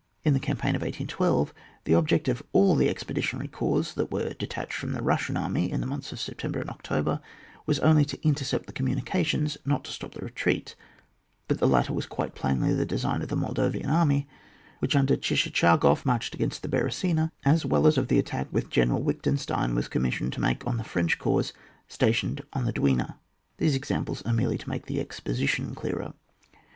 [0.25, 1.53] In the campaign of 1812,
[1.83, 5.69] the object of all the expeditionary corps that were de tached from the Bussian army
[5.71, 7.21] in the months of September and October,
[7.67, 10.73] was only to intercept the communications* not to stop the retreat;
[11.47, 14.27] but the latter was quite plainly the design of the Mol davian army
[14.79, 19.03] which, under Tschitschagof, marched against the Beresina, as well as of the attack which General
[19.03, 21.53] Wittgenstein was commissioued to make on the French corps
[21.87, 23.19] stationed on the Dwina.
[23.57, 26.13] These examples are merely to make the exposition clearer.